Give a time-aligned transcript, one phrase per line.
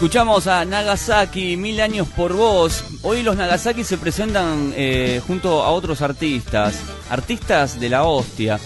[0.00, 2.82] Escuchamos a Nagasaki, Mil Años por Vos.
[3.02, 6.80] Hoy los Nagasaki se presentan eh, junto a otros artistas,
[7.10, 8.58] artistas de la hostia.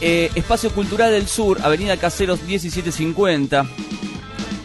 [0.00, 3.66] Eh, Espacio Cultural del Sur, Avenida Caseros 1750,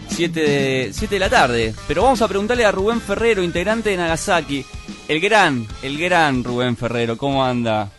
[0.10, 1.74] 7 de, 7 de la tarde.
[1.88, 4.64] Pero vamos a preguntarle a Rubén Ferrero, integrante de Nagasaki.
[5.08, 7.90] El gran, el gran Rubén Ferrero, ¿cómo anda?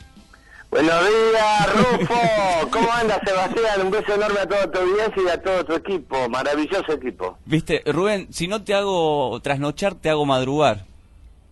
[0.70, 2.70] Buenos días, Rufo.
[2.70, 3.82] ¿Cómo anda, Sebastián?
[3.82, 6.28] Un beso enorme a toda tu audiencia y a todo tu equipo.
[6.28, 7.38] Maravilloso equipo.
[7.44, 10.84] Viste, Rubén, si no te hago trasnochar, te hago madrugar.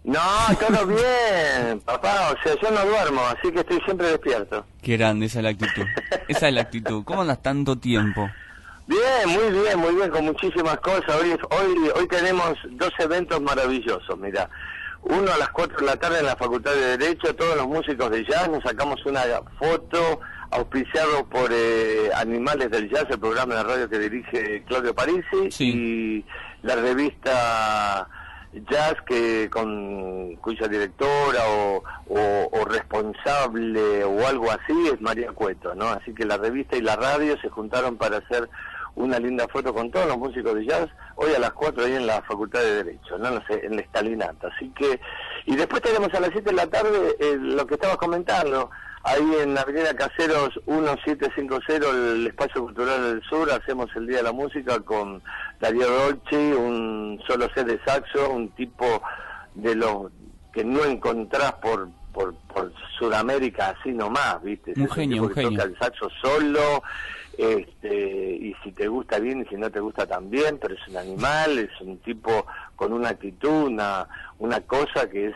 [0.02, 0.20] No,
[0.60, 2.32] todo bien, papá.
[2.32, 4.66] O sea, yo no duermo, así que estoy siempre despierto.
[4.82, 5.86] Qué grande, esa es la actitud.
[6.28, 7.04] Esa es la actitud.
[7.04, 8.28] ¿Cómo andas tanto tiempo?
[8.86, 11.08] Bien, muy bien, muy bien, con muchísimas cosas.
[11.18, 14.50] Hoy, hoy, hoy tenemos dos eventos maravillosos, mira.
[15.04, 18.10] Uno a las 4 de la tarde en la Facultad de Derecho, todos los músicos
[18.10, 19.22] de jazz, nos sacamos una
[19.58, 25.48] foto auspiciado por eh, Animales del Jazz, el programa de radio que dirige Claudio Parisi,
[25.62, 26.24] y
[26.62, 28.08] la revista
[28.70, 35.88] Jazz que con cuya directora o, o, responsable o algo así es María Cueto, ¿no?
[35.88, 38.48] Así que la revista y la radio se juntaron para hacer
[38.96, 42.06] una linda foto con todos los músicos de jazz, hoy a las 4 ahí en
[42.06, 44.48] la Facultad de Derecho, no, no sé, en la escalinata.
[44.48, 45.00] Así que,
[45.46, 48.70] y después tenemos a las 7 de la tarde eh, lo que estabas comentando,
[49.02, 54.24] ahí en la Avenida Caseros 1750, el Espacio Cultural del Sur, hacemos el Día de
[54.24, 55.22] la Música con
[55.60, 59.02] Darío Dolce, un solo set de saxo, un tipo
[59.54, 60.10] de los
[60.52, 64.72] que no encontrás por por, por Sudamérica así nomás, ¿viste?
[64.76, 65.50] Un genio, un genio.
[65.50, 66.82] Toca el saxo solo,
[67.38, 70.96] este, y si te gusta bien y si no te gusta también, pero es un
[70.96, 72.46] animal, es un tipo
[72.76, 74.06] con una actitud, una,
[74.38, 75.34] una cosa que es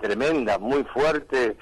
[0.00, 1.56] tremenda, muy fuerte,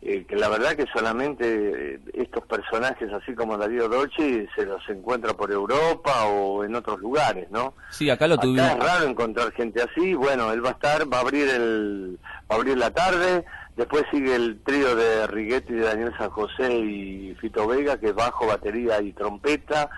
[0.00, 4.88] eh, que la verdad que solamente eh, estos personajes así como Darío Dolce se los
[4.88, 7.74] encuentra por Europa o en otros lugares, ¿no?
[7.90, 8.70] Sí, acá lo tuvimos.
[8.70, 12.18] es raro encontrar gente así, bueno, él va a estar, va a abrir el,
[12.50, 13.44] va a abrir la tarde,
[13.78, 18.14] Después sigue el trío de Righetti, de Daniel San José y Fito Vega, que es
[18.14, 19.88] bajo, batería y trompeta,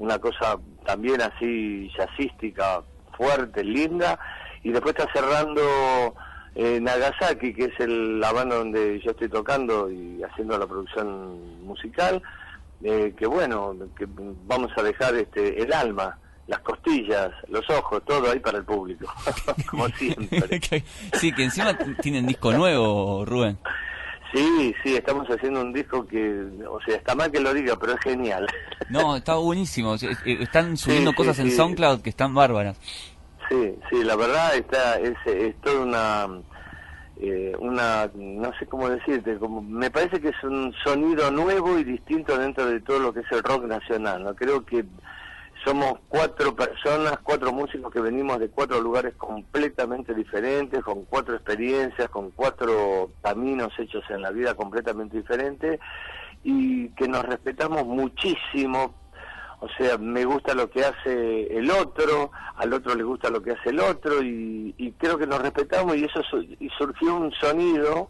[0.00, 2.82] una cosa también así jazzística,
[3.16, 4.18] fuerte, linda.
[4.64, 5.62] Y después está cerrando
[6.56, 11.64] eh, Nagasaki, que es el, la banda donde yo estoy tocando y haciendo la producción
[11.64, 12.20] musical,
[12.82, 14.08] eh, que bueno, que
[14.48, 19.06] vamos a dejar este el alma las costillas, los ojos, todo ahí para el público,
[19.70, 20.60] como siempre.
[21.12, 23.58] sí, que encima tienen disco nuevo, Rubén.
[24.32, 27.94] Sí, sí, estamos haciendo un disco que, o sea, está mal que lo diga, pero
[27.94, 28.46] es genial.
[28.90, 29.96] No, está buenísimo.
[29.96, 32.80] Están subiendo cosas en SoundCloud que están bárbaras.
[33.50, 36.26] Sí, sí, la verdad está es, es toda una
[37.20, 41.84] eh, una no sé cómo decirte, como me parece que es un sonido nuevo y
[41.84, 44.24] distinto dentro de todo lo que es el rock nacional.
[44.24, 44.86] No creo que
[45.68, 52.08] somos cuatro personas, cuatro músicos que venimos de cuatro lugares completamente diferentes, con cuatro experiencias,
[52.08, 55.78] con cuatro caminos hechos en la vida completamente diferentes
[56.42, 58.94] y que nos respetamos muchísimo.
[59.60, 63.50] O sea, me gusta lo que hace el otro, al otro le gusta lo que
[63.50, 66.22] hace el otro y, creo que nos respetamos y eso
[66.60, 68.08] y surgió un sonido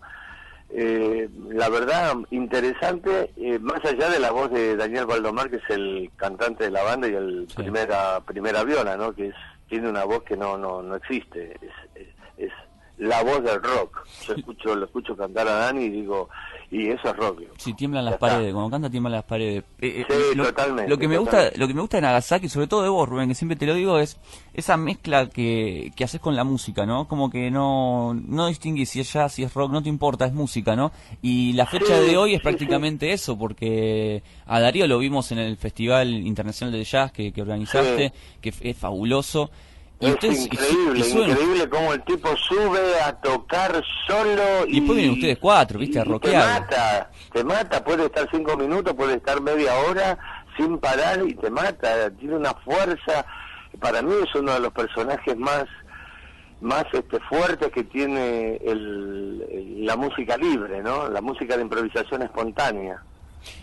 [0.71, 5.71] eh, la verdad, interesante, eh, más allá de la voz de Daniel Valdomar, que es
[5.71, 9.15] el cantante de la banda y el primera primera viola, ¿no?
[9.15, 9.35] Que es,
[9.69, 12.53] tiene una voz que no no no existe, es, es
[12.99, 14.07] la voz del rock.
[14.27, 16.29] Yo escucho lo escucho cantar a Dani y digo,
[16.71, 17.43] y eso es rock.
[17.57, 19.65] Sí, tiemblan las paredes, cuando canta tiemblan las paredes.
[19.81, 20.91] Eh, eh, sí, lo, totalmente.
[20.91, 23.29] Lo que me gusta, lo que me gusta de Nagasaki, sobre todo de vos, Rubén,
[23.29, 24.19] que siempre te lo digo, es
[24.53, 27.09] esa mezcla que, que haces con la música, ¿no?
[27.09, 30.35] Como que no, no distinguís si es jazz, si es rock, no te importa, es
[30.35, 30.93] música, ¿no?
[31.23, 35.57] Y la fecha de hoy es prácticamente eso, porque a Darío lo vimos en el
[35.57, 38.13] Festival Internacional de Jazz que, que organizaste,
[38.43, 39.51] que es fabuloso.
[40.01, 44.77] Es increíble, increíble cómo el tipo sube a tocar solo y...
[44.77, 46.43] Y después vienen ustedes cuatro, viste, a rockear.
[46.43, 50.17] Te mata, te mata, puede estar cinco minutos, puede estar media hora
[50.57, 53.27] sin parar y te mata, tiene una fuerza,
[53.81, 55.65] para mí es uno de los personajes más
[56.61, 61.09] más este fuertes que tiene el, la música libre, ¿no?
[61.09, 63.01] La música de improvisación espontánea.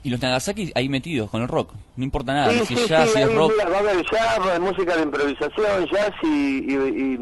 [0.03, 3.09] Y los Nagasaki ahí metidos con el rock, no importa nada, sí, si sí, jazz,
[3.09, 3.53] sí, si es rock.
[3.59, 7.17] Va a haber jazz, música de improvisación, jazz y, y,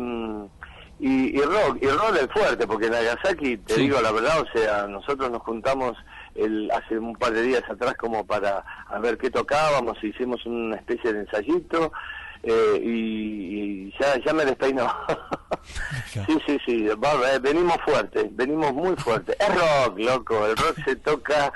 [1.00, 4.88] y, y, rock, y rock es fuerte, porque Nagasaki, te digo la verdad, o sea,
[4.88, 5.98] nosotros nos juntamos
[6.36, 10.76] el, hace un par de días atrás como para a ver qué tocábamos, hicimos una
[10.78, 11.92] especie de ensayito,
[12.44, 14.94] eh, y, ya, ya me despeinó.
[16.06, 19.36] sí, sí, sí, va, venimos fuertes, venimos muy fuertes.
[19.40, 21.54] Es rock, loco, el rock se toca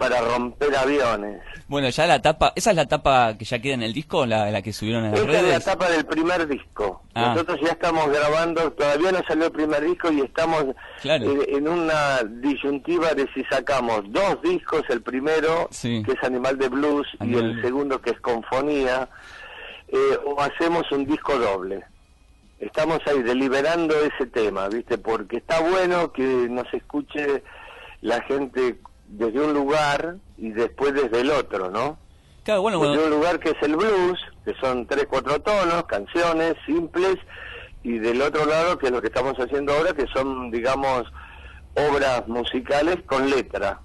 [0.00, 1.42] para romper aviones.
[1.68, 4.50] Bueno, ya la tapa, ¿esa es la tapa que ya queda en el disco, la,
[4.50, 5.44] la que subieron en las Esta redes?
[5.58, 7.02] es la tapa del primer disco.
[7.14, 7.34] Ah.
[7.34, 10.64] Nosotros ya estamos grabando, todavía no salió el primer disco y estamos
[11.02, 11.30] Claro.
[11.30, 16.02] eh, en una disyuntiva de si sacamos dos discos, el primero, Sí.
[16.02, 19.06] que es Animal de Blues, Animal y el segundo, que es Confonía,
[19.88, 21.84] eh, o hacemos un disco doble.
[22.58, 24.96] Estamos ahí deliberando ese tema, ¿viste?
[24.96, 27.42] Porque está bueno que nos escuche
[28.00, 28.76] la gente
[29.10, 31.98] desde un lugar y después desde el otro, ¿no?
[32.44, 35.84] Claro, bueno, Desde bueno, un lugar que es el blues, que son tres, cuatro tonos,
[35.84, 37.16] canciones simples,
[37.82, 41.04] y del otro lado, que es lo que estamos haciendo ahora, que son, digamos,
[41.74, 43.80] obras musicales con letra.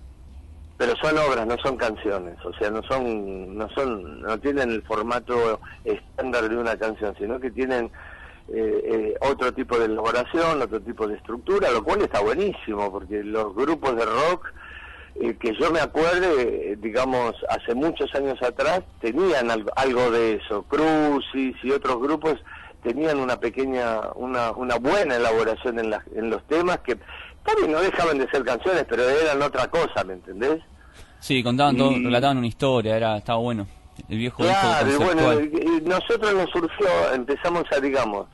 [0.77, 4.83] Pero son obras, no son canciones, o sea, no son, no son, no tienen el
[4.83, 7.89] formato estándar de una canción, sino que tienen
[8.49, 13.23] eh, eh, otro tipo de elaboración, otro tipo de estructura, lo cual está buenísimo, porque
[13.23, 14.51] los grupos de rock
[15.21, 20.33] eh, que yo me acuerde, eh, digamos, hace muchos años atrás, tenían algo, algo de
[20.35, 20.63] eso.
[20.63, 22.35] Crucis y otros grupos
[22.83, 26.97] tenían una pequeña, una, una buena elaboración en, las en los temas que
[27.43, 30.61] también no dejaban de ser canciones, pero eran otra cosa, ¿me entendés?
[31.19, 33.67] sí, contaban todo, y- relataban una historia, era, estaba bueno.
[34.09, 35.23] El viejo Claro, y bueno,
[35.85, 38.27] nosotros nos surgió, empezamos a, digamos,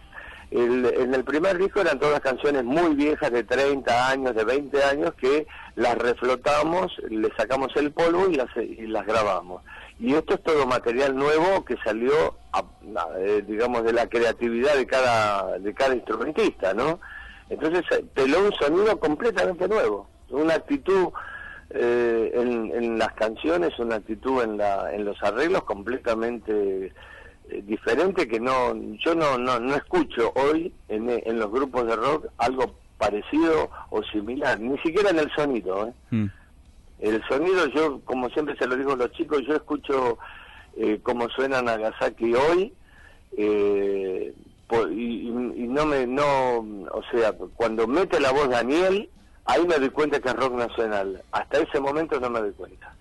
[0.52, 4.84] el- en el primer disco eran todas canciones muy viejas de 30 años, de 20
[4.84, 9.64] años, que las reflotamos, le sacamos el polvo y las, y las grabamos.
[10.00, 12.64] Y esto es todo material nuevo que salió, a-
[13.20, 17.00] eh, digamos, de la creatividad de cada, de cada instrumentista, ¿no?
[17.50, 21.10] Entonces eh, peló un sonido completamente nuevo, una actitud
[21.74, 26.92] eh, en, en las canciones, una actitud en, la, en los arreglos completamente
[27.64, 32.28] diferente que no yo no, no, no escucho hoy en, en los grupos de rock
[32.38, 35.88] algo parecido o similar, ni siquiera en el sonido.
[35.88, 35.94] ¿eh?
[36.12, 36.26] Mm.
[37.00, 40.20] El sonido, yo como siempre se lo digo a los chicos, yo escucho
[40.78, 42.74] eh, cómo suena Nagasaki hoy
[43.38, 44.34] eh,
[44.92, 49.10] y- y no me, no, o sea, cuando mete la voz Daniel,
[49.46, 51.22] ahí me doy cuenta que es rock nacional.
[51.32, 52.94] Hasta ese momento no me doy cuenta.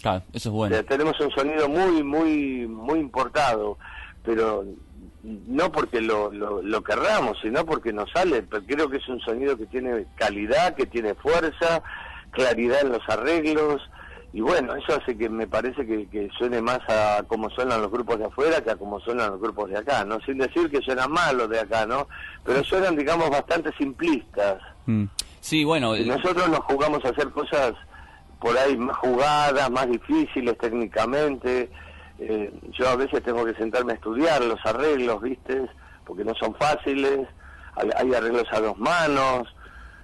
[0.00, 0.74] Claro, eso es O bueno.
[0.74, 3.76] sea, tenemos un sonido muy, muy, muy importado,
[4.24, 4.64] pero
[5.22, 8.42] no porque lo, lo, lo querramos, sino porque nos sale.
[8.42, 11.82] Pero creo que es un sonido que tiene calidad, que tiene fuerza,
[12.30, 13.82] claridad en los arreglos.
[14.32, 17.90] Y bueno, eso hace que me parece que, que suene más a como suenan los
[17.90, 20.20] grupos de afuera que a como suenan los grupos de acá, ¿no?
[20.20, 22.06] Sin decir que suenan mal los de acá, ¿no?
[22.44, 24.62] Pero suenan, digamos, bastante simplistas.
[24.86, 25.06] Mm.
[25.40, 27.72] Sí, bueno, Y eh, nosotros nos jugamos a hacer cosas
[28.40, 31.70] por ahí más jugadas, más difíciles técnicamente.
[32.18, 35.62] Eh, yo a veces tengo que sentarme a estudiar los arreglos, ¿viste?
[36.04, 37.20] Porque no son fáciles.
[37.76, 39.48] Hay, arreglos a dos manos,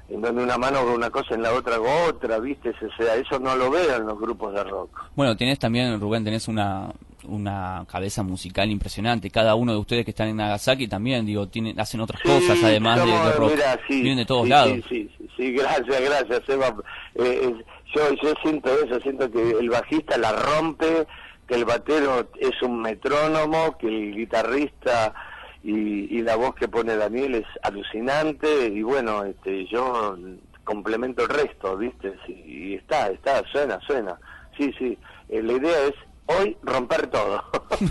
[0.09, 2.71] en donde una mano hago una cosa, en la otra hago otra, ¿viste?
[2.71, 5.03] O sea, eso no lo veo en los grupos de rock.
[5.15, 6.91] bueno, tenés también, Rubén, tenés una,
[7.25, 9.31] una cabeza musical impresionante.
[9.31, 12.63] Cada uno de ustedes que están en Nagasaki también, digo, tienen, hacen otras Sí, cosas
[12.63, 13.51] además de- de, rock.
[13.53, 14.73] mirá, sí, Vienen de todos sí, lados.
[14.73, 16.69] Sí, sí, sí, sí, gracias, gracias, Eva.
[17.17, 17.65] Eh, eh,
[17.97, 21.07] yo, yo siento eso, siento que el bajista la rompe,
[21.49, 25.15] que el batero es un metrónomo, que el guitarrista
[25.63, 30.17] y, y la voz que pone Daniel es alucinante y bueno, este, yo
[30.65, 32.15] complemento el resto, ¿viste?
[32.27, 34.19] Sí, y está, está, suena, suena.
[34.59, 35.95] Sí, sí, Eh, la idea es
[36.27, 37.43] hoy romper todo.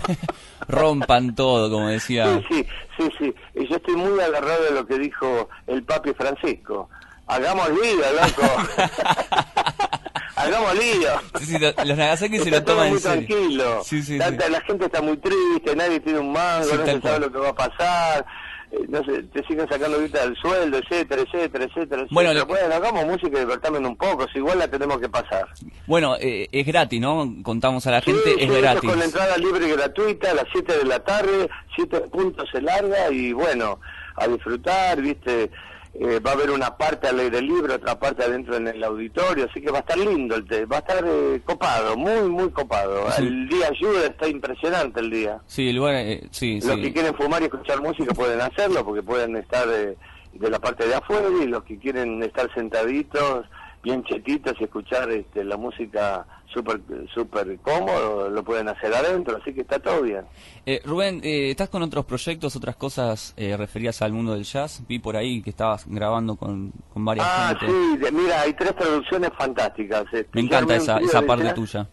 [0.68, 2.40] Rompan todo, como decía.
[2.40, 2.66] Sí, sí,
[2.98, 3.34] sí, sí.
[3.54, 6.88] Y yo estoy muy agarrado de lo que dijo el papi Francisco.
[7.26, 8.46] Hagamos lío, loco.
[10.36, 11.08] Hagamos lío.
[11.38, 13.26] Sí, sí, lo- los Nagasaki se lo toman muy en serio.
[13.26, 13.82] tranquilo.
[13.84, 14.36] Sí, sí, la, sí.
[14.50, 17.48] la gente está muy triste, nadie tiene un mango, no se sabe lo que va
[17.48, 18.26] a pasar.
[18.72, 22.04] eh, No sé, te siguen sacando ahorita del sueldo, etcétera, etcétera, etcétera.
[22.10, 22.44] Bueno, etcétera.
[22.68, 25.46] bueno, hagamos música y divertámonos un poco, si igual la tenemos que pasar.
[25.86, 27.32] Bueno, eh, es gratis, ¿no?
[27.42, 28.90] Contamos a la gente, es gratis.
[28.90, 33.10] con entrada libre y gratuita a las 7 de la tarde, 7 puntos se larga
[33.10, 33.80] y bueno,
[34.16, 35.50] a disfrutar, ¿viste?
[35.98, 39.46] Eh, va a haber una parte al aire libre, otra parte adentro en el auditorio,
[39.48, 42.50] así que va a estar lindo el té, va a estar eh, copado, muy, muy
[42.50, 43.10] copado.
[43.12, 43.22] Sí.
[43.22, 45.40] El día ayuda, está impresionante el día.
[45.46, 46.82] Sí, el lugar, eh, sí, Los sí.
[46.82, 49.96] que quieren fumar y escuchar música pueden hacerlo porque pueden estar eh,
[50.34, 53.46] de la parte de afuera y los que quieren estar sentaditos,
[53.82, 56.80] bien chetitos y escuchar este, la música súper
[57.12, 60.22] super cómodo, lo pueden hacer adentro, así que está todo bien.
[60.64, 64.82] Eh, Rubén, eh, ¿estás con otros proyectos, otras cosas eh, referidas al mundo del jazz?
[64.88, 67.66] Vi por ahí que estabas grabando con, con varias Ah, gente.
[67.66, 70.04] sí, de- mira, hay tres producciones fantásticas.
[70.32, 71.54] Me encanta esa, esa parte jazz.
[71.54, 71.88] tuya.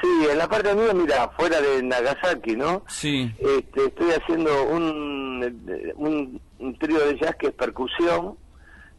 [0.00, 2.84] Sí, en la parte mía, mira, fuera de Nagasaki, ¿no?
[2.86, 8.36] Sí, Este, estoy haciendo un, un, un trío de jazz que es percusión,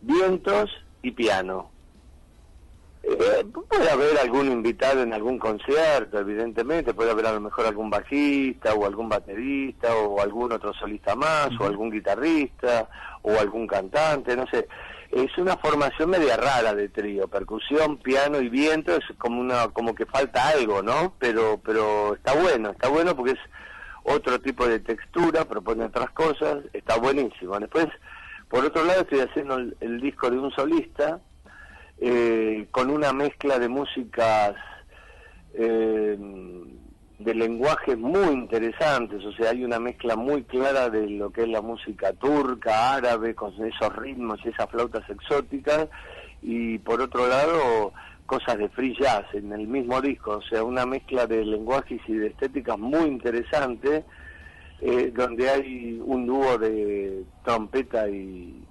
[0.01, 0.69] vientos
[1.01, 1.68] y piano.
[3.01, 7.89] Eh, puede haber algún invitado en algún concierto, evidentemente, puede haber a lo mejor algún
[7.89, 12.89] bajista o algún baterista o algún otro solista más o algún guitarrista
[13.21, 14.67] o algún cantante, no sé.
[15.11, 19.95] Es una formación media rara de trío, percusión, piano y viento, es como una como
[19.95, 21.15] que falta algo, ¿no?
[21.19, 23.39] Pero pero está bueno, está bueno porque es
[24.03, 27.59] otro tipo de textura, propone otras cosas, está buenísimo.
[27.59, 27.87] Después,
[28.49, 31.19] por otro lado, estoy haciendo el disco de un solista
[32.01, 34.55] eh, con una mezcla de músicas
[35.53, 36.17] eh,
[37.19, 41.49] de lenguajes muy interesantes, o sea, hay una mezcla muy clara de lo que es
[41.49, 45.89] la música turca, árabe, con esos ritmos y esas flautas exóticas,
[46.41, 47.91] y por otro lado,
[48.25, 52.13] cosas de free jazz en el mismo disco, o sea, una mezcla de lenguajes y
[52.13, 54.05] de estéticas muy interesante,
[54.79, 58.63] eh, donde hay un dúo de trompeta y,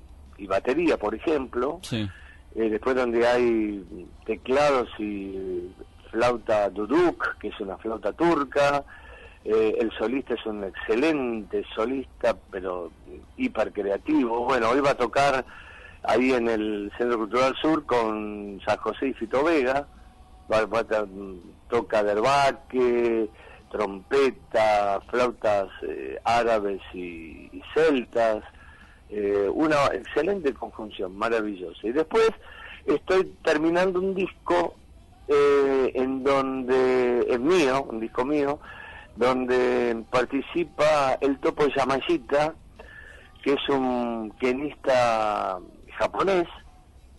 [0.46, 1.80] batería, por ejemplo.
[2.54, 3.84] Eh, después donde hay
[4.24, 5.70] teclados y
[6.10, 8.84] flauta duduk, que es una flauta turca,
[9.44, 12.90] eh, el solista es un excelente solista, pero
[13.36, 14.44] hiper creativo.
[14.44, 15.44] Bueno, hoy va a tocar
[16.02, 19.86] ahí en el Centro Cultural Sur con San José y Fito Vega,
[20.50, 21.06] va, a,
[21.68, 23.28] toca derbaque,
[23.70, 28.42] trompeta, flautas eh, árabes y celtas,
[29.10, 31.78] eh, una excelente conjunción, maravillosa.
[31.82, 32.30] Y después
[32.84, 34.74] estoy terminando un disco
[35.28, 38.58] eh, en donde es mío, un disco mío,
[39.16, 42.54] donde participa el Topo Yamashita,
[43.42, 45.58] que es un pianista
[45.98, 46.46] japonés,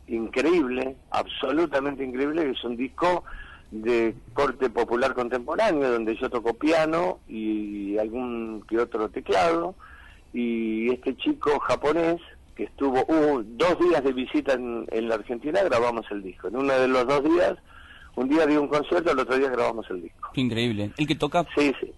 [0.07, 3.23] increíble, absolutamente increíble, que es un disco
[3.71, 9.75] de corte popular contemporáneo, donde yo toco piano y algún que otro teclado,
[10.33, 12.21] y este chico japonés
[12.55, 16.49] que estuvo uh, dos días de visita en, la Argentina grabamos el disco.
[16.49, 17.57] En uno de los dos días,
[18.15, 20.29] un día dio un concierto, el otro día grabamos el disco.
[20.33, 20.91] Qué increíble.
[20.97, 21.45] ¿El que toca?
[21.57, 21.91] Sí, sí.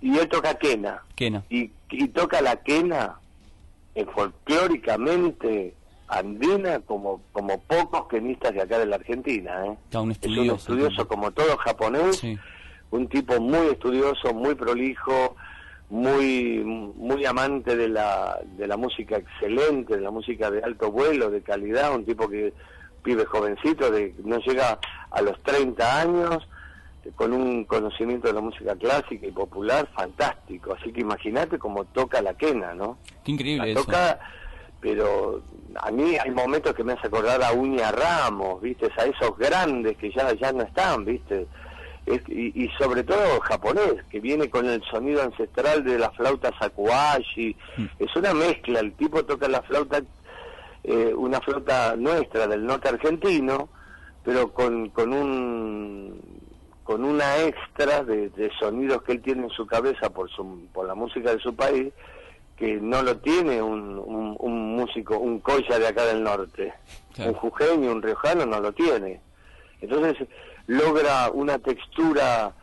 [0.00, 1.02] Y él toca quena.
[1.16, 1.42] Quena.
[1.50, 3.16] Y, y toca la quena
[3.94, 5.74] en folclóricamente
[6.08, 9.66] andina como como pocos quenistas de acá de la Argentina.
[9.66, 9.98] ¿eh?
[9.98, 10.42] un estudioso.
[10.42, 12.22] Es un estudioso como todo japonés,
[12.90, 15.36] un tipo muy estudioso, muy prolijo,
[15.90, 21.30] muy muy amante de la, de la música excelente, de la música de alto vuelo,
[21.30, 22.52] de calidad, un tipo que
[23.04, 24.78] vive jovencito, de no llega
[25.10, 26.48] a los 30 años,
[27.14, 30.74] con un conocimiento de la música clásica y popular fantástico.
[30.78, 32.98] Así que imagínate cómo toca la quena, ¿no?
[33.22, 34.18] Qué increíble Toca,
[34.80, 35.42] pero
[35.76, 38.88] a mí hay momentos que me hace acordar a Uña Ramos, ¿viste?
[38.96, 41.46] A esos grandes que ya, ya no están, ¿viste?
[42.06, 47.56] Y, sobre todo japonés, que viene con el sonido ancestral de la flauta sakuashi.
[47.76, 47.84] Mm.
[47.98, 50.02] Es una mezcla, el tipo toca la flauta,
[50.82, 53.68] eh, una flauta nuestra del norte argentino,
[54.22, 56.44] pero con, con un
[56.84, 60.94] con una extra de, sonidos que él tiene en su cabeza por, su, por la
[60.94, 61.90] música de su país,
[62.58, 63.98] que no lo tiene un,
[64.38, 66.74] un, músico, un colla de acá del norte.
[67.18, 69.18] Un jujeño, un riojano no lo tiene.
[69.80, 70.28] Entonces,
[70.66, 72.54] logra una textura,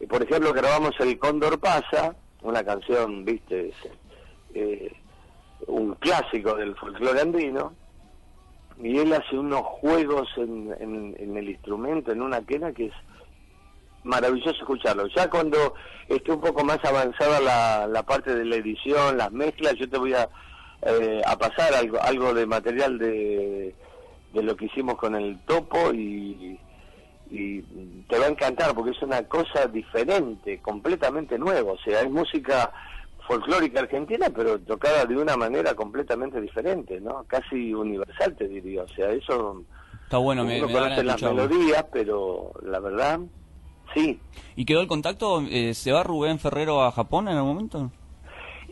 [0.00, 3.72] eh, por ejemplo, grabamos El Cóndor Pasa, una canción, viste,
[4.54, 4.92] eh,
[5.66, 7.74] un clásico del folclore andino,
[8.78, 12.92] y él hace unos juegos en, en, el instrumento, en una quena que es
[14.04, 15.06] maravilloso escucharlo.
[15.08, 15.74] Ya cuando
[16.08, 19.96] esté un poco más avanzada la, la parte de la edición, las mezclas, yo te
[19.96, 20.28] voy a,
[20.82, 23.74] eh, a pasar algo, algo de material de,
[24.34, 26.60] de lo que hicimos con el topo y,
[27.30, 27.60] y
[28.08, 32.72] te va a encantar porque es una cosa diferente, completamente nueva, o sea, es música
[33.26, 37.24] folclórica argentina, pero tocada de una manera completamente diferente, ¿no?
[37.26, 39.64] Casi universal, te diría, o sea, eso...
[40.04, 43.18] Está bueno, me, me conoce las melodías, pero la verdad,
[43.92, 44.20] sí.
[44.54, 45.42] ¿Y quedó el contacto?
[45.50, 47.90] Eh, ¿Se va Rubén Ferrero a Japón en algún momento?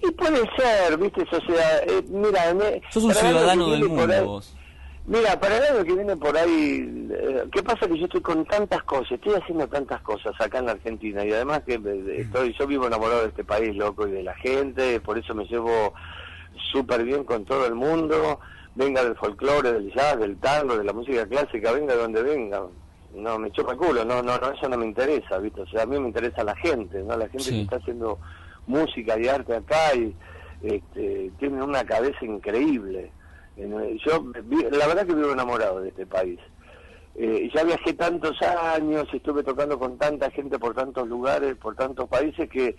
[0.00, 1.23] Y puede ser, ¿viste?
[1.23, 2.54] O sea, eh, mira...
[2.54, 4.56] Me, Sos un ciudadano del mundo, vos.
[5.06, 7.87] Mira, para el año que viene por ahí, eh, ¿qué pasa?
[7.87, 11.30] Que yo estoy con tantas cosas, estoy haciendo tantas cosas acá en la Argentina y
[11.30, 11.75] además que
[12.16, 15.44] estoy, yo vivo enamorado de este país, loco, y de la gente, por eso me
[15.44, 15.92] llevo
[16.73, 18.40] súper bien con todo el mundo,
[18.75, 22.62] venga del folclore, del jazz, del tango, de la música clásica, venga de donde venga.
[23.14, 25.61] No, me chupa el culo, no, no, no, eso no me interesa, ¿viste?
[25.61, 27.14] O sea, a mí me interesa la gente, ¿no?
[27.14, 28.18] La gente que está haciendo
[28.66, 30.14] música y arte acá y
[30.62, 33.12] este, tiene una cabeza increíble
[33.56, 34.25] yo,
[34.70, 36.38] la verdad que vivo enamorado de este país.
[37.16, 42.08] Eh, ya viajé tantos años, estuve tocando con tanta gente por tantos lugares, por tantos
[42.08, 42.75] países, que,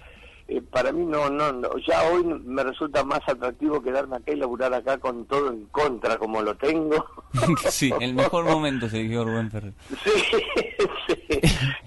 [0.50, 4.36] eh, para mí no, no, no, ya hoy me resulta más atractivo quedarme acá y
[4.36, 7.06] laburar acá con todo en contra como lo tengo.
[7.70, 9.74] sí, el mejor momento se dijo Rubén Ferrer.
[10.04, 10.12] Sí,
[11.08, 11.16] sí.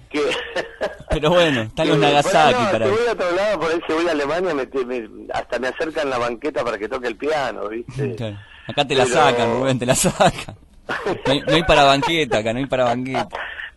[0.09, 0.21] que,
[1.11, 2.85] Pero bueno, están los Nagasaki no, para...
[2.87, 5.67] Si voy a otro lado, por ahí si voy a Alemania, me, me- hasta me
[5.67, 8.15] acercan la banqueta para que toque el piano, ¿viste?
[8.15, 8.37] Claro.
[8.69, 10.55] Acá te la Pero- sacan, Rubén, te la sacan.
[10.87, 13.27] No hay, no hay para banqueta, acá no hay para banqueta.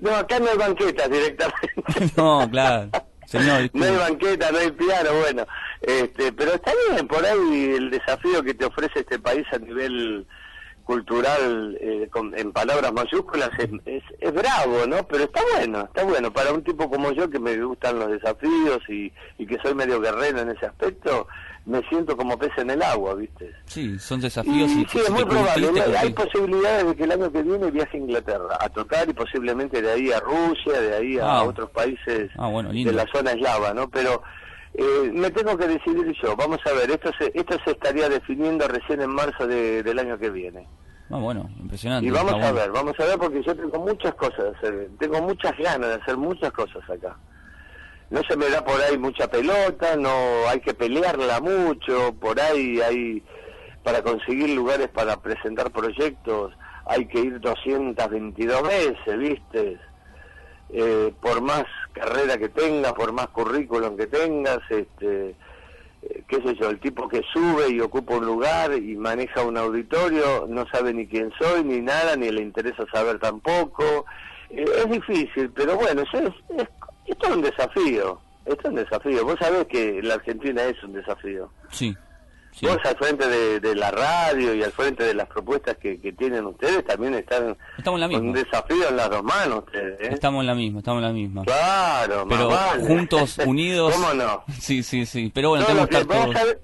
[0.01, 2.13] No, acá no hay banquetas directamente.
[2.17, 2.89] No, claro.
[3.27, 5.47] Señor, No hay banqueta, no hay piano, bueno.
[5.81, 10.27] Este, pero está bien, por ahí el desafío que te ofrece este país a nivel
[10.85, 15.07] cultural, eh, con- en palabras mayúsculas, es, es, es bravo, ¿no?
[15.07, 16.33] Pero está bueno, está bueno.
[16.33, 20.01] Para un tipo como yo que me gustan los desafíos y, y que soy medio
[20.01, 21.27] guerrero en ese aspecto,
[21.65, 23.53] me siento como pez en el agua, ¿viste?
[23.67, 25.67] Sí, son desafíos y, Y, sí, es si muy te probable.
[25.69, 29.13] cumpliste, Hay posibilidades de que el año que viene viaje a Inglaterra a tocar y
[29.13, 31.43] posiblemente de ahí a Rusia, de ahí a Ah.
[31.45, 33.89] otros países Ah, bueno, de la zona eslava, ¿no?
[33.89, 34.23] Pero
[34.75, 36.35] eh, me tengo que decidir yo.
[36.37, 40.19] Vamos a ver, esto se, esto se estaría definiendo recién en marzo de- del año
[40.19, 40.67] que viene.
[41.11, 42.07] Ah, bueno, impresionante.
[42.07, 45.21] Y vamos a ver, vamos a ver porque yo tengo muchas cosas de hacer, tengo
[45.21, 47.17] muchas ganas de hacer muchas cosas acá.
[48.09, 50.11] No se me da por ahí mucha pelota, no
[50.49, 53.23] hay que pelearla mucho, por ahí hay
[53.83, 56.53] para conseguir lugares para presentar proyectos
[56.87, 59.79] hay que ir 222 veces, ¿viste?
[60.73, 65.35] Eh, por más carrera que tengas, por más currículum que tengas, este,
[66.03, 69.59] eh, qué sé yo, el tipo que sube y ocupa un lugar y maneja un
[69.59, 74.07] auditorio, no sabe ni quién soy, ni nada, ni le interesa saber tampoco.
[74.49, 76.69] Eh, es difícil, pero bueno, es, es-
[77.07, 79.25] esto es un desafío, esto es un desafío.
[79.27, 81.51] Vos sabés que la Argentina es un desafío.
[81.71, 81.95] Sí.
[82.53, 82.67] Sí.
[82.67, 86.13] Vos al frente de, de la radio y al frente de las propuestas que, que
[86.13, 90.01] tienen ustedes también están Estamos en la con un desafío en las dos manos ustedes,
[90.01, 90.11] ¿eh?
[90.13, 91.43] Estamos en la misma, estamos en la misma.
[91.45, 92.85] Claro, Pero vale.
[92.85, 93.95] juntos, unidos.
[93.95, 94.45] ¿Cómo no?
[94.61, 95.31] Sí, sí, sí.
[95.35, 96.57] Pero bueno, Todo tenemos que estar todos.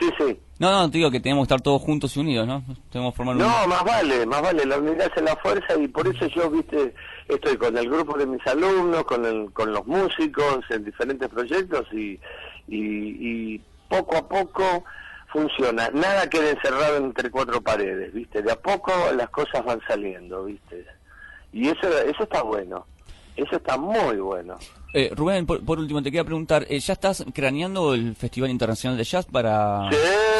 [0.00, 0.40] Sí, sí.
[0.58, 2.64] No, no, te digo que tenemos que estar todos juntos y unidos, ¿no?
[2.90, 3.42] Tenemos que formar un.
[3.42, 6.94] No, más vale, más vale, la unidad es la fuerza y por eso yo, viste,
[7.28, 11.86] estoy con el grupo de mis alumnos, con, el, con los músicos en diferentes proyectos
[11.92, 12.18] y,
[12.68, 14.84] y, y poco a poco
[15.32, 15.90] funciona.
[15.92, 20.84] Nada queda encerrado entre cuatro paredes, viste, de a poco las cosas van saliendo, viste.
[21.52, 22.86] Y eso, eso está bueno,
[23.36, 24.56] eso está muy bueno.
[24.92, 28.96] Eh, Rubén, por, por último, te quería preguntar, eh, ¿ya estás craneando el Festival Internacional
[28.96, 29.88] de Jazz para...?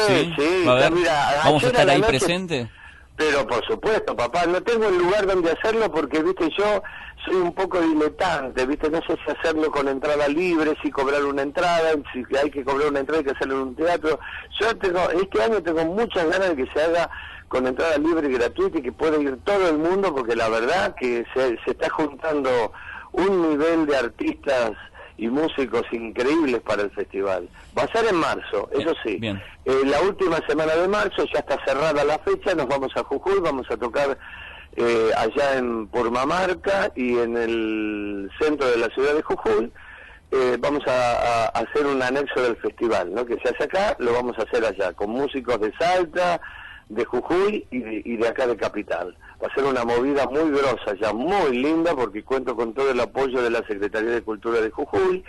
[0.07, 0.91] Sí, sí, ¿Va a haber?
[0.93, 2.69] mira, ¿Vamos a estar ahí noche- presente?
[3.17, 6.83] Pero por supuesto, papá, no tengo el lugar donde hacerlo porque, viste, yo
[7.23, 11.41] soy un poco diletante, viste, no sé si hacerlo con entrada libre, si cobrar una
[11.41, 14.19] entrada, si hay que cobrar una entrada hay que hacerlo en un teatro.
[14.59, 17.09] Yo tengo, este año tengo muchas ganas de que se haga
[17.47, 20.95] con entrada libre y gratuita y que pueda ir todo el mundo porque la verdad
[20.99, 22.73] que se, se está juntando
[23.13, 24.71] un nivel de artistas
[25.17, 27.47] y músicos increíbles para el festival.
[27.77, 29.17] Va a ser en marzo, eso sí.
[29.17, 29.41] Bien.
[29.65, 33.39] Eh, la última semana de marzo ya está cerrada la fecha, nos vamos a Jujuy,
[33.39, 34.17] vamos a tocar
[34.75, 39.71] eh, allá en Purmamarca y en el centro de la ciudad de Jujuy.
[40.31, 43.25] Eh, vamos a, a hacer un anexo del festival, ¿no?
[43.25, 46.41] Que se hace acá, lo vamos a hacer allá, con músicos de Salta,
[46.89, 49.15] de Jujuy y de, y de acá de Capital.
[49.45, 52.99] Va a ser una movida muy grosa, ya muy linda, porque cuento con todo el
[52.99, 55.23] apoyo de la Secretaría de Cultura de Jujuy.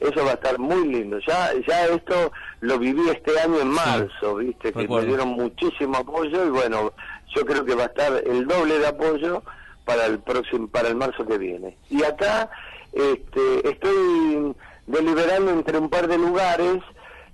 [0.00, 1.20] Eso va a estar muy lindo.
[1.20, 6.44] Ya, ya esto lo viví este año en marzo, viste, que me dieron muchísimo apoyo
[6.44, 6.92] y bueno,
[7.36, 9.44] yo creo que va a estar el doble de apoyo
[9.84, 11.76] para el próximo, para el marzo que viene.
[11.88, 12.50] Y acá,
[12.92, 14.56] este, estoy
[14.88, 16.78] deliberando entre un par de lugares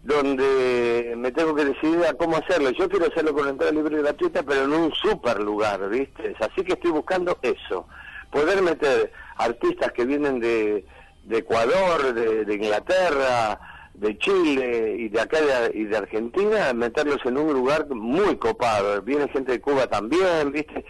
[0.08, 2.70] donde me tengo que decidir a cómo hacerlo.
[2.70, 6.34] Yo quiero hacerlo con entrada libre y gratuita, pero en un super lugar, ¿viste?
[6.40, 7.86] Así que estoy buscando eso.
[8.32, 10.84] Poder meter artistas que vienen de,
[11.24, 13.60] de Ecuador, de, Inglaterra,
[13.94, 19.02] de Chile y de acá de- y de Argentina, meterlos en un lugar muy copado.
[19.02, 20.84] Viene gente de Cuba también, ¿viste?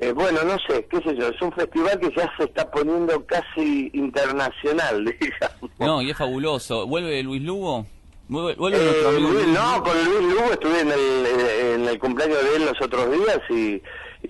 [0.00, 3.24] Eh, bueno, no sé, qué sé yo, es un festival que ya se está poniendo
[3.26, 5.70] casi internacional, digamos.
[5.78, 6.86] No, y es fabuloso.
[6.86, 7.86] ¿Vuelve Luis Lugo?
[8.28, 11.26] ¿Vuelve, vuelve Eh, amigo Luis- no, con Luis Lugo estuve en el,
[11.74, 13.82] en el cumpleaños de él los otros días y,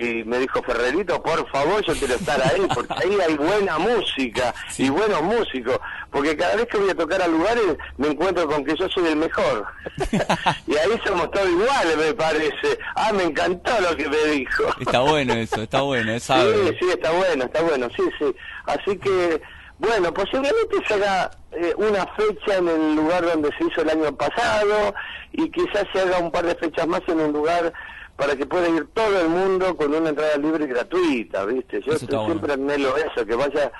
[0.05, 4.53] y me dijo Ferrerito, por favor, yo quiero estar ahí, porque ahí hay buena música
[4.79, 5.79] y buenos músicos,
[6.11, 7.63] porque cada vez que voy a tocar a lugares
[7.97, 9.65] me encuentro con que yo soy el mejor.
[10.67, 12.79] y ahí somos todos iguales, me parece.
[12.97, 14.65] Ah, me encantó lo que me dijo.
[14.81, 16.33] Está bueno eso, está bueno, es Sí,
[16.81, 18.35] sí, está bueno, está bueno, sí, sí.
[18.67, 19.41] Así que,
[19.87, 24.17] bueno, posiblemente se haga eh, una fecha en el lugar donde se hizo el año
[24.17, 24.95] pasado
[25.33, 27.73] y quizás se haga un par de fechas más en un lugar
[28.17, 31.81] para que pueda ir todo el mundo con una entrada libre y gratuita, ¿viste?
[31.83, 33.73] Yo estoy siempre anhelo eso, que vaya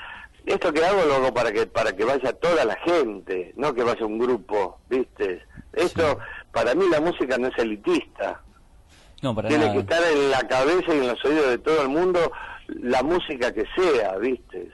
[0.47, 3.83] esto que hago lo hago para que para que vaya toda la gente, no que
[3.83, 5.43] vaya un grupo, ¿viste?
[5.73, 6.19] Esto,
[6.53, 8.41] para mí la música no es elitista.
[9.23, 9.75] No, para Tiene nada.
[9.75, 12.33] que estar en la cabeza y en los oídos de todo el mundo
[12.69, 14.71] la música que sea, ¿viste?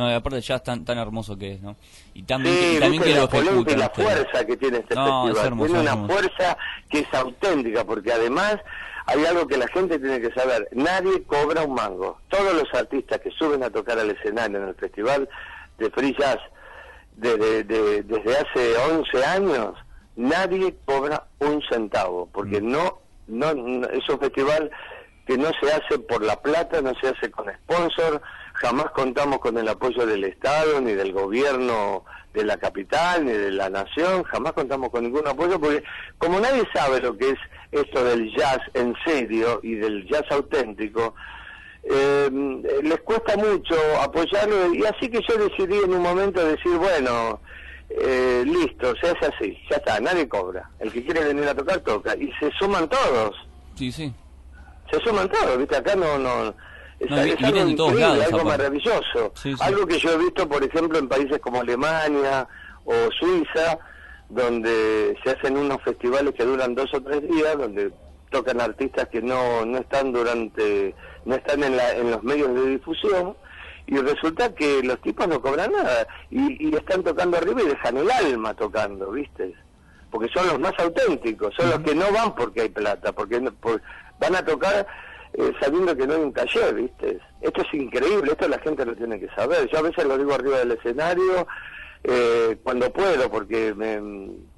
[0.00, 1.76] No, y aparte el jazz tan, tan hermoso que es, ¿no?
[2.14, 5.34] Y también, Sí, y también que lo ejecutan la fuerza que tiene este No, es
[5.34, 5.46] festival.
[5.46, 6.12] hermoso, tiene una hermoso.
[6.14, 6.58] fuerza
[6.88, 8.56] que es auténtica, porque además
[9.04, 10.68] hay algo que la gente tiene que saber.
[10.72, 12.18] Nadie cobra un mango.
[12.30, 15.28] Todos los artistas que suben a tocar al escenario en el festival
[15.76, 16.38] de Free Jazz
[17.16, 19.74] desde, de- desde hace 11 años,
[20.16, 22.70] nadie cobra un centavo, porque Mm.
[22.72, 24.70] no, no, no- es un festival
[25.26, 28.22] que no se hace por la plata, no se hace con sponsor,
[28.60, 33.50] jamás contamos con el apoyo del Estado, ni del gobierno de la capital, ni de
[33.50, 35.82] la nación, jamás contamos con ningún apoyo, porque
[36.18, 37.38] como nadie sabe lo que es
[37.72, 41.14] esto del jazz en serio y del jazz auténtico,
[41.84, 42.28] eh,
[42.82, 47.40] les cuesta mucho apoyarlo y así que yo decidí en un momento decir, bueno,
[47.88, 50.68] eh, listo, se hace así, ya está, nadie cobra.
[50.78, 52.14] El que quiere venir a tocar, toca.
[52.16, 53.34] Y se suman todos,
[53.74, 54.12] Sí, sí.
[54.92, 55.76] se suman todos, ¿viste?
[55.76, 56.18] Acá no...
[56.18, 56.54] no
[57.08, 58.58] No, es algo de todos increíble, lados, algo aparte.
[58.58, 59.32] maravilloso.
[59.34, 59.58] Sí, sí.
[59.60, 62.46] Algo que yo he visto, por ejemplo, en países como Alemania
[62.84, 63.78] o Suiza,
[64.28, 67.90] donde se hacen unos festivales que duran dos o tres días, donde
[68.30, 72.66] tocan artistas que no, no están durante, no están en, la, en los medios de
[72.70, 73.36] difusión,
[73.86, 77.96] y resulta que los tipos no cobran nada, y, y están tocando arriba y dejan
[77.96, 79.52] el alma tocando, ¿viste?
[80.12, 83.52] Porque son los más auténticos, son los que no van porque hay plata, porque no-
[83.52, 83.82] por-
[84.20, 84.86] van a tocar
[85.34, 87.18] eh, sabiendo que no hay un taller, ¿viste?
[87.40, 89.68] Esto es increíble, esto la gente lo tiene que saber.
[89.70, 91.46] Yo a veces lo digo arriba del escenario
[92.04, 94.00] eh, cuando puedo, porque me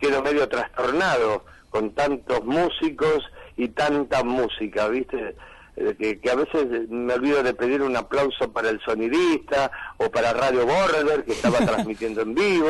[0.00, 3.24] quedo medio trastornado con tantos músicos
[3.56, 5.34] y tanta música, ¿viste?
[5.76, 10.10] Eh, Que, que a veces me olvido de pedir un aplauso para el sonidista o
[10.10, 12.68] para Radio Border que estaba transmitiendo en vivo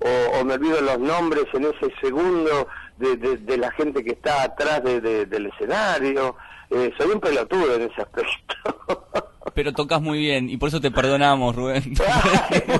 [0.00, 2.66] o, o me olvido los nombres en ese segundo
[2.98, 6.36] de, de- de la gente que está atrás de- de- del escenario
[6.70, 8.54] Eh, soy un pelotudo en ese aspecto
[9.54, 11.82] Pero tocas muy bien y por eso te perdonamos, Rubén.
[12.06, 12.62] Ay.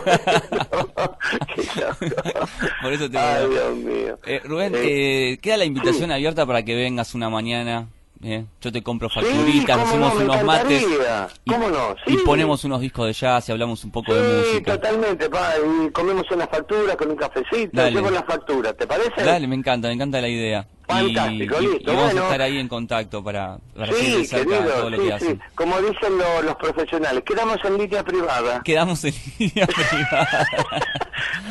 [2.82, 3.48] Por eso te Ay.
[3.48, 4.18] Dios mío.
[4.24, 7.88] Eh, Rubén, Eh, eh, queda la invitación abierta para que vengas una mañana.
[8.22, 8.44] Eh.
[8.60, 11.96] Yo te compro Sí, facturitas, cómo hacemos no, unos mates y, ¿Cómo no?
[12.06, 12.18] y Sí.
[12.24, 14.72] ponemos unos discos de jazz y hablamos un poco de Sí, música.
[14.74, 15.52] totalmente, pa,
[15.86, 17.92] y comemos una factura con un cafecito, Dale.
[17.92, 19.22] llevo la factura, ¿te parece?
[19.22, 20.66] Dale, me encanta, me encanta la idea.
[20.88, 22.20] Y- Fantástico, y, listo, y vamos bueno.
[22.20, 25.12] a estar ahí en contacto para, para de Sí, querido, todo lo sí, que sí.
[25.12, 25.40] hacen.
[25.54, 28.60] Como dicen lo- los profesionales, quedamos en línea privada.
[28.64, 30.46] Quedamos en línea privada.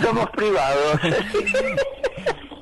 [0.04, 1.00] Somos privados.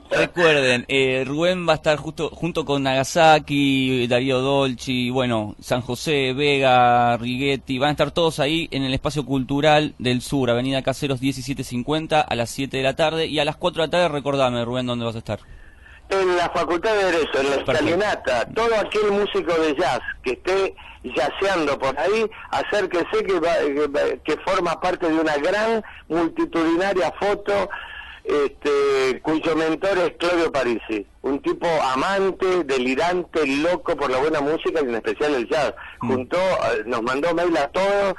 [0.10, 6.34] Recuerden, eh, Rubén va a estar justo junto con Nagasaki, Darío Dolci, bueno, San José,
[6.34, 11.22] Vega, Righetti, van a estar todos ahí en el espacio cultural del sur, Avenida Caseros
[11.22, 13.26] 1750 a las 7 de la tarde.
[13.28, 15.40] Y a las 4 de la tarde recordame, Rubén, dónde vas a estar.
[16.10, 20.74] en la Facultad de Derecho, en la escalinata, todo aquel músico de jazz que esté
[21.04, 27.12] yaceando por ahí, acérquese que, va- que, va- que forma parte de una gran multitudinaria
[27.20, 27.70] foto
[28.28, 34.82] este, cuyo mentor es Claudio Parisi, un tipo amante, delirante, loco por la buena música
[34.82, 35.74] y en especial el jazz.
[36.02, 36.12] Mm.
[36.12, 38.16] Juntó, eh, nos mandó mail a todos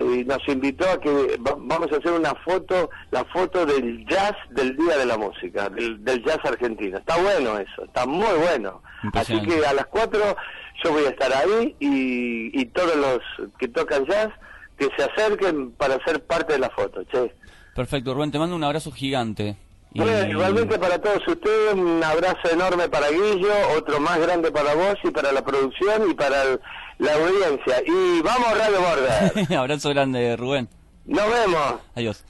[0.00, 4.34] y nos invitó a que va- vamos a hacer una foto, la foto del jazz
[4.50, 6.98] del Día de la Música, del, del jazz argentino.
[6.98, 8.82] Está bueno eso, está muy bueno.
[9.12, 10.36] Así que a las 4
[10.82, 13.20] yo voy a estar ahí y, y todos los
[13.58, 14.30] que tocan jazz
[14.76, 17.32] que se acerquen para ser parte de la foto, che.
[17.74, 19.56] Perfecto, Rubén, te mando un abrazo gigante.
[19.96, 24.94] Bueno, igualmente para todos ustedes, un abrazo enorme para Guillo, otro más grande para vos
[25.04, 26.60] y para la producción y para el-
[26.98, 27.76] la audiencia.
[27.86, 29.56] Y vamos Radio Border.
[29.58, 30.68] abrazo grande, Rubén.
[31.06, 31.74] Nos vemos.
[31.94, 32.24] Adiós.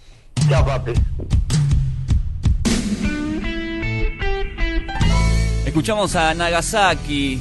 [0.48, 0.92] Chao, papi.
[5.66, 7.40] Escuchamos a Nagasaki